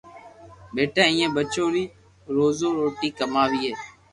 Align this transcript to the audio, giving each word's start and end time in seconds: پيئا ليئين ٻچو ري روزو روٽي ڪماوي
پيئا 0.73 0.93
ليئين 1.15 1.29
ٻچو 1.35 1.65
ري 1.73 1.83
روزو 2.35 2.67
روٽي 2.79 3.09
ڪماوي 3.17 3.71